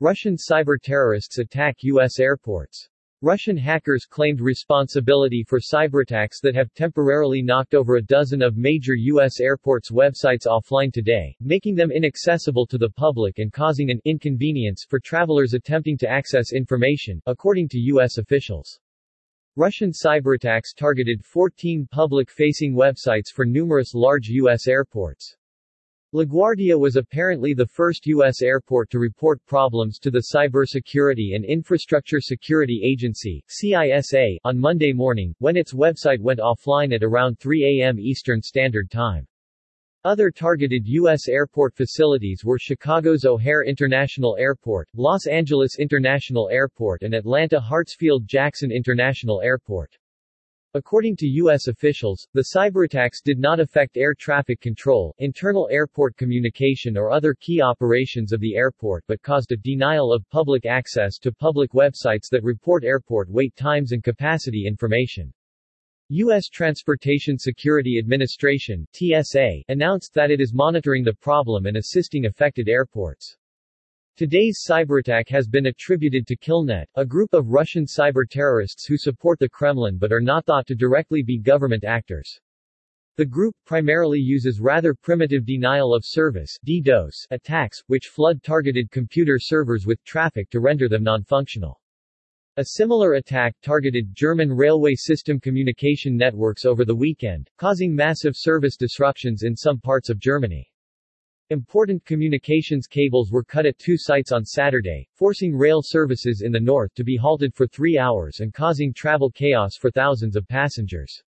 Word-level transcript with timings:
Russian 0.00 0.36
cyber 0.36 0.76
terrorists 0.82 1.38
attack 1.38 1.76
U.S. 1.82 2.18
airports. 2.18 2.88
Russian 3.22 3.56
hackers 3.56 4.06
claimed 4.06 4.40
responsibility 4.40 5.44
for 5.46 5.60
cyberattacks 5.60 6.40
that 6.42 6.56
have 6.56 6.74
temporarily 6.74 7.42
knocked 7.42 7.74
over 7.74 7.94
a 7.94 8.02
dozen 8.02 8.42
of 8.42 8.56
major 8.56 8.94
U.S. 8.94 9.38
airports' 9.38 9.92
websites 9.92 10.48
offline 10.48 10.92
today, 10.92 11.36
making 11.40 11.76
them 11.76 11.92
inaccessible 11.92 12.66
to 12.66 12.76
the 12.76 12.90
public 12.90 13.38
and 13.38 13.52
causing 13.52 13.88
an 13.88 14.00
inconvenience 14.04 14.84
for 14.86 14.98
travelers 14.98 15.54
attempting 15.54 15.96
to 15.98 16.10
access 16.10 16.52
information, 16.52 17.22
according 17.26 17.68
to 17.68 17.78
U.S. 17.78 18.18
officials. 18.18 18.80
Russian 19.54 19.92
cyberattacks 19.92 20.74
targeted 20.76 21.24
14 21.24 21.86
public-facing 21.88 22.74
websites 22.74 23.28
for 23.32 23.46
numerous 23.46 23.94
large 23.94 24.26
U.S. 24.26 24.66
airports. 24.66 25.36
LaGuardia 26.14 26.78
was 26.78 26.94
apparently 26.94 27.54
the 27.54 27.66
first 27.66 28.06
U.S. 28.06 28.40
airport 28.40 28.88
to 28.90 29.00
report 29.00 29.44
problems 29.46 29.98
to 29.98 30.12
the 30.12 30.26
Cybersecurity 30.32 31.34
and 31.34 31.44
Infrastructure 31.44 32.20
Security 32.20 32.82
Agency 32.84 33.42
CISA, 33.48 34.36
on 34.44 34.56
Monday 34.56 34.92
morning, 34.92 35.34
when 35.40 35.56
its 35.56 35.74
website 35.74 36.20
went 36.20 36.38
offline 36.38 36.94
at 36.94 37.02
around 37.02 37.40
3 37.40 37.80
a.m. 37.80 37.98
Eastern 37.98 38.40
Standard 38.40 38.92
Time. 38.92 39.26
Other 40.04 40.30
targeted 40.30 40.86
U.S. 40.86 41.26
airport 41.28 41.74
facilities 41.74 42.44
were 42.44 42.60
Chicago's 42.60 43.24
O'Hare 43.24 43.64
International 43.64 44.36
Airport, 44.38 44.88
Los 44.94 45.26
Angeles 45.26 45.80
International 45.80 46.48
Airport 46.48 47.02
and 47.02 47.12
Atlanta 47.12 47.58
Hartsfield-Jackson 47.58 48.70
International 48.70 49.42
Airport. 49.42 49.98
According 50.76 51.14
to 51.18 51.26
U.S. 51.26 51.68
officials, 51.68 52.26
the 52.32 52.46
cyberattacks 52.52 53.22
did 53.22 53.38
not 53.38 53.60
affect 53.60 53.96
air 53.96 54.12
traffic 54.12 54.60
control, 54.60 55.14
internal 55.18 55.68
airport 55.70 56.16
communication 56.16 56.96
or 56.96 57.12
other 57.12 57.32
key 57.32 57.62
operations 57.62 58.32
of 58.32 58.40
the 58.40 58.56
airport 58.56 59.04
but 59.06 59.22
caused 59.22 59.52
a 59.52 59.56
denial 59.56 60.12
of 60.12 60.28
public 60.30 60.66
access 60.66 61.16
to 61.18 61.30
public 61.30 61.70
websites 61.74 62.28
that 62.28 62.42
report 62.42 62.82
airport 62.82 63.30
wait 63.30 63.54
times 63.54 63.92
and 63.92 64.02
capacity 64.02 64.66
information. 64.66 65.32
U.S. 66.08 66.48
Transportation 66.48 67.38
Security 67.38 67.96
Administration 68.00 68.84
TSA, 68.94 69.62
announced 69.68 70.12
that 70.14 70.32
it 70.32 70.40
is 70.40 70.52
monitoring 70.52 71.04
the 71.04 71.14
problem 71.14 71.66
and 71.66 71.76
assisting 71.76 72.26
affected 72.26 72.68
airports. 72.68 73.36
Today's 74.16 74.64
cyberattack 74.64 75.28
has 75.30 75.48
been 75.48 75.66
attributed 75.66 76.24
to 76.28 76.36
Killnet, 76.36 76.86
a 76.94 77.04
group 77.04 77.34
of 77.34 77.48
Russian 77.48 77.84
cyber 77.84 78.22
terrorists 78.30 78.86
who 78.86 78.96
support 78.96 79.40
the 79.40 79.48
Kremlin 79.48 79.98
but 79.98 80.12
are 80.12 80.20
not 80.20 80.46
thought 80.46 80.68
to 80.68 80.76
directly 80.76 81.24
be 81.24 81.36
government 81.36 81.82
actors. 81.82 82.38
The 83.16 83.26
group 83.26 83.56
primarily 83.66 84.20
uses 84.20 84.60
rather 84.60 84.94
primitive 84.94 85.44
denial 85.44 85.92
of 85.92 86.04
service 86.06 86.56
DDoS 86.64 87.26
attacks, 87.32 87.82
which 87.88 88.06
flood 88.06 88.40
targeted 88.44 88.92
computer 88.92 89.40
servers 89.40 89.84
with 89.84 90.04
traffic 90.04 90.48
to 90.50 90.60
render 90.60 90.88
them 90.88 91.02
non-functional. 91.02 91.80
A 92.56 92.66
similar 92.66 93.14
attack 93.14 93.56
targeted 93.62 94.14
German 94.14 94.52
railway 94.52 94.94
system 94.94 95.40
communication 95.40 96.16
networks 96.16 96.64
over 96.64 96.84
the 96.84 96.94
weekend, 96.94 97.50
causing 97.58 97.92
massive 97.92 98.36
service 98.36 98.76
disruptions 98.76 99.42
in 99.42 99.56
some 99.56 99.80
parts 99.80 100.08
of 100.08 100.20
Germany. 100.20 100.70
Important 101.50 102.02
communications 102.06 102.86
cables 102.86 103.30
were 103.30 103.44
cut 103.44 103.66
at 103.66 103.78
two 103.78 103.98
sites 103.98 104.32
on 104.32 104.46
Saturday, 104.46 105.06
forcing 105.12 105.54
rail 105.54 105.82
services 105.82 106.40
in 106.40 106.50
the 106.50 106.58
north 106.58 106.94
to 106.94 107.04
be 107.04 107.18
halted 107.18 107.54
for 107.54 107.66
three 107.66 107.98
hours 107.98 108.40
and 108.40 108.54
causing 108.54 108.94
travel 108.94 109.30
chaos 109.30 109.76
for 109.78 109.90
thousands 109.90 110.36
of 110.36 110.48
passengers. 110.48 111.22